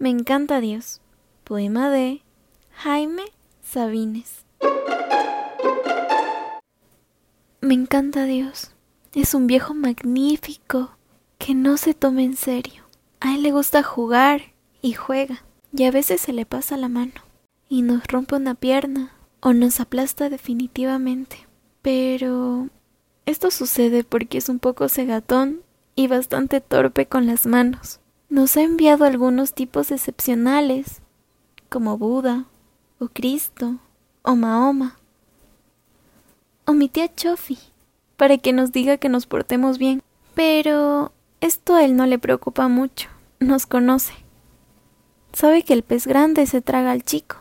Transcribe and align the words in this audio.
Me 0.00 0.10
encanta 0.10 0.60
Dios. 0.60 1.00
Poema 1.42 1.90
de 1.90 2.22
Jaime 2.70 3.24
Sabines. 3.64 4.44
Me 7.60 7.74
encanta 7.74 8.24
Dios. 8.24 8.76
Es 9.12 9.34
un 9.34 9.48
viejo 9.48 9.74
magnífico 9.74 10.96
que 11.38 11.56
no 11.56 11.76
se 11.78 11.94
toma 11.94 12.22
en 12.22 12.36
serio. 12.36 12.84
A 13.18 13.34
él 13.34 13.42
le 13.42 13.50
gusta 13.50 13.82
jugar 13.82 14.52
y 14.82 14.92
juega. 14.92 15.42
Y 15.72 15.82
a 15.82 15.90
veces 15.90 16.20
se 16.20 16.32
le 16.32 16.46
pasa 16.46 16.76
la 16.76 16.88
mano 16.88 17.20
y 17.68 17.82
nos 17.82 18.06
rompe 18.06 18.36
una 18.36 18.54
pierna 18.54 19.12
o 19.40 19.52
nos 19.52 19.80
aplasta 19.80 20.30
definitivamente. 20.30 21.48
Pero 21.82 22.68
esto 23.26 23.50
sucede 23.50 24.04
porque 24.04 24.38
es 24.38 24.48
un 24.48 24.60
poco 24.60 24.88
cegatón 24.88 25.62
y 25.96 26.06
bastante 26.06 26.60
torpe 26.60 27.06
con 27.06 27.26
las 27.26 27.46
manos. 27.46 27.98
Nos 28.30 28.58
ha 28.58 28.62
enviado 28.62 29.06
algunos 29.06 29.54
tipos 29.54 29.90
excepcionales, 29.90 31.00
como 31.70 31.96
Buda, 31.96 32.44
o 32.98 33.08
Cristo, 33.08 33.76
o 34.20 34.36
Mahoma, 34.36 34.98
o 36.66 36.74
mi 36.74 36.90
tía 36.90 37.14
Chofi, 37.14 37.58
para 38.18 38.36
que 38.36 38.52
nos 38.52 38.70
diga 38.70 38.98
que 38.98 39.08
nos 39.08 39.24
portemos 39.24 39.78
bien. 39.78 40.02
Pero 40.34 41.12
esto 41.40 41.74
a 41.74 41.84
él 41.84 41.96
no 41.96 42.04
le 42.04 42.18
preocupa 42.18 42.68
mucho, 42.68 43.08
nos 43.40 43.64
conoce. 43.64 44.12
Sabe 45.32 45.62
que 45.62 45.72
el 45.72 45.82
pez 45.82 46.06
grande 46.06 46.44
se 46.46 46.60
traga 46.60 46.92
al 46.92 47.04
chico, 47.04 47.38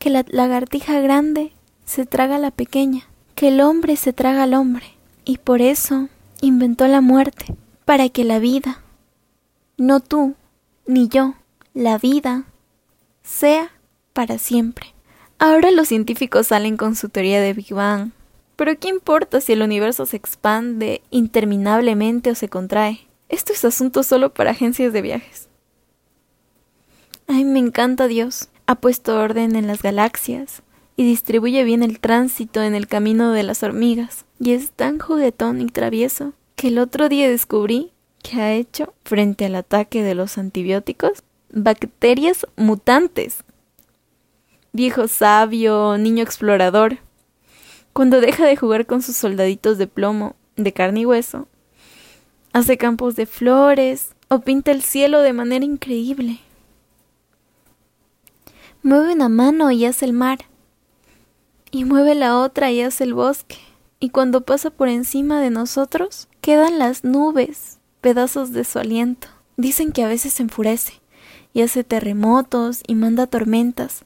que 0.00 0.10
la 0.10 0.24
lagartija 0.28 1.00
grande 1.00 1.52
se 1.84 2.06
traga 2.06 2.36
a 2.36 2.40
la 2.40 2.50
pequeña, 2.50 3.08
que 3.36 3.48
el 3.48 3.60
hombre 3.60 3.94
se 3.94 4.12
traga 4.12 4.42
al 4.42 4.54
hombre, 4.54 4.96
y 5.24 5.38
por 5.38 5.62
eso 5.62 6.08
inventó 6.40 6.88
la 6.88 7.00
muerte, 7.00 7.54
para 7.84 8.08
que 8.08 8.24
la 8.24 8.40
vida, 8.40 8.81
no 9.82 9.98
tú, 9.98 10.36
ni 10.86 11.08
yo, 11.08 11.34
la 11.74 11.98
vida, 11.98 12.44
sea 13.24 13.72
para 14.12 14.38
siempre. 14.38 14.94
Ahora 15.40 15.72
los 15.72 15.88
científicos 15.88 16.46
salen 16.46 16.76
con 16.76 16.94
su 16.94 17.08
teoría 17.08 17.40
de 17.40 17.52
Big 17.52 17.74
Bang, 17.74 18.12
pero 18.54 18.78
¿qué 18.78 18.88
importa 18.88 19.40
si 19.40 19.54
el 19.54 19.62
universo 19.62 20.06
se 20.06 20.16
expande 20.16 21.02
interminablemente 21.10 22.30
o 22.30 22.36
se 22.36 22.48
contrae? 22.48 23.08
Esto 23.28 23.52
es 23.52 23.64
asunto 23.64 24.04
solo 24.04 24.32
para 24.32 24.52
agencias 24.52 24.92
de 24.92 25.02
viajes. 25.02 25.48
Ay, 27.26 27.44
me 27.44 27.58
encanta 27.58 28.06
Dios. 28.06 28.50
Ha 28.66 28.76
puesto 28.76 29.18
orden 29.18 29.56
en 29.56 29.66
las 29.66 29.82
galaxias 29.82 30.62
y 30.94 31.04
distribuye 31.04 31.64
bien 31.64 31.82
el 31.82 31.98
tránsito 31.98 32.62
en 32.62 32.76
el 32.76 32.86
camino 32.86 33.32
de 33.32 33.42
las 33.42 33.64
hormigas. 33.64 34.26
Y 34.38 34.52
es 34.52 34.70
tan 34.70 35.00
juguetón 35.00 35.60
y 35.60 35.66
travieso 35.66 36.34
que 36.54 36.68
el 36.68 36.78
otro 36.78 37.08
día 37.08 37.28
descubrí 37.28 37.90
que 38.22 38.40
ha 38.40 38.52
hecho, 38.54 38.94
frente 39.04 39.44
al 39.44 39.54
ataque 39.56 40.02
de 40.02 40.14
los 40.14 40.38
antibióticos, 40.38 41.22
bacterias 41.50 42.46
mutantes. 42.56 43.44
Viejo 44.72 45.08
sabio, 45.08 45.98
niño 45.98 46.22
explorador. 46.22 46.98
Cuando 47.92 48.20
deja 48.20 48.46
de 48.46 48.56
jugar 48.56 48.86
con 48.86 49.02
sus 49.02 49.16
soldaditos 49.16 49.76
de 49.76 49.86
plomo, 49.86 50.34
de 50.56 50.72
carne 50.72 51.00
y 51.00 51.06
hueso, 51.06 51.46
hace 52.52 52.78
campos 52.78 53.16
de 53.16 53.26
flores 53.26 54.14
o 54.28 54.40
pinta 54.40 54.70
el 54.70 54.82
cielo 54.82 55.20
de 55.20 55.34
manera 55.34 55.64
increíble. 55.64 56.38
Mueve 58.82 59.12
una 59.12 59.28
mano 59.28 59.70
y 59.70 59.84
hace 59.84 60.06
el 60.06 60.12
mar, 60.12 60.38
y 61.70 61.84
mueve 61.84 62.14
la 62.14 62.38
otra 62.38 62.70
y 62.70 62.80
hace 62.80 63.04
el 63.04 63.14
bosque, 63.14 63.58
y 64.00 64.10
cuando 64.10 64.40
pasa 64.40 64.70
por 64.70 64.88
encima 64.88 65.40
de 65.40 65.50
nosotros, 65.50 66.28
quedan 66.40 66.78
las 66.78 67.04
nubes, 67.04 67.78
pedazos 68.02 68.52
de 68.52 68.64
su 68.64 68.78
aliento. 68.78 69.28
Dicen 69.56 69.92
que 69.92 70.04
a 70.04 70.08
veces 70.08 70.34
se 70.34 70.42
enfurece, 70.42 71.00
y 71.54 71.62
hace 71.62 71.84
terremotos 71.84 72.82
y 72.86 72.94
manda 72.94 73.26
tormentas, 73.26 74.04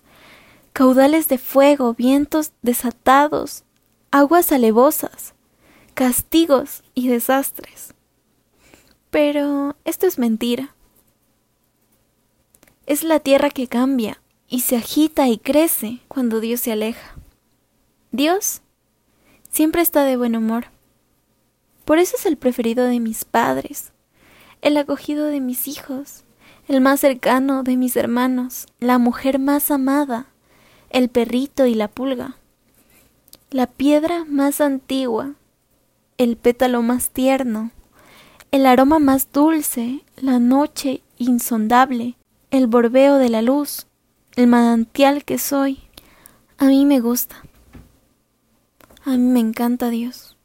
caudales 0.73 1.27
de 1.27 1.39
fuego, 1.39 1.95
vientos 1.95 2.53
desatados, 2.63 3.65
aguas 4.13 4.53
alevosas, 4.53 5.35
castigos 5.95 6.85
y 6.95 7.09
desastres. 7.09 7.95
Pero 9.11 9.75
esto 9.85 10.07
es 10.07 10.19
mentira. 10.19 10.75
Es 12.85 13.03
la 13.03 13.19
tierra 13.19 13.51
que 13.51 13.67
cambia, 13.67 14.21
y 14.49 14.61
se 14.61 14.77
agita 14.77 15.29
y 15.29 15.39
crece 15.39 16.01
cuando 16.07 16.41
Dios 16.41 16.61
se 16.61 16.73
aleja. 16.73 17.17
Dios 18.13 18.61
siempre 19.51 19.83
está 19.83 20.05
de 20.05 20.17
buen 20.17 20.37
humor. 20.37 20.76
Por 21.87 22.01
eso 22.01 22.17
es 22.19 22.27
el 22.27 22.37
preferido 22.37 22.85
de 22.85 22.99
mis 22.99 23.25
padres, 23.25 23.93
el 24.61 24.77
acogido 24.77 25.27
de 25.27 25.41
mis 25.41 25.69
hijos, 25.69 26.25
el 26.67 26.81
más 26.81 26.99
cercano 26.99 27.63
de 27.63 27.77
mis 27.77 27.95
hermanos, 27.95 28.67
la 28.81 28.99
mujer 28.99 29.39
más 29.39 29.71
amada, 29.71 30.27
el 30.91 31.09
perrito 31.09 31.65
y 31.65 31.75
la 31.75 31.87
pulga, 31.87 32.39
la 33.51 33.69
piedra 33.69 34.25
más 34.25 34.61
antigua, 34.61 35.35
el 36.19 36.37
pétalo 36.37 36.83
más 36.83 37.11
tierno, 37.11 37.71
el 38.51 38.67
aroma 38.67 38.99
más 38.99 39.31
dulce, 39.31 40.05
la 40.17 40.41
noche 40.41 41.05
insondable, 41.19 42.17
el 42.51 42.67
borbeo 42.67 43.17
de 43.19 43.29
la 43.29 43.43
luz, 43.43 43.87
el 44.35 44.49
manantial 44.49 45.25
que 45.25 45.39
soy. 45.39 45.85
A 46.59 46.65
mí 46.65 46.85
me 46.85 46.99
gusta. 46.99 47.45
A 49.05 49.11
mí 49.11 49.19
me 49.19 49.39
encanta 49.39 49.89
Dios. 49.89 50.36